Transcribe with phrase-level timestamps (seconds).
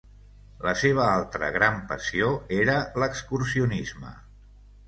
[0.67, 2.31] La seva altra gran passió
[2.63, 4.19] era l’excursionisme.